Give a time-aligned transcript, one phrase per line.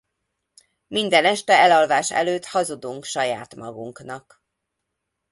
[0.87, 4.43] Minden este elalvás előtt hazudunk saját magunknak.